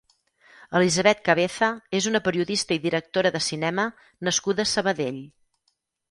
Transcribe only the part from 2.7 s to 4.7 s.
i directora de cinema nascuda